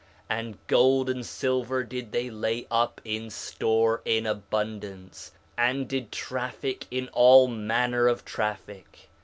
[0.31, 6.87] And gold and silver did they lay up in store in abundance, and did traffic
[6.89, 9.09] in all manner of traffic.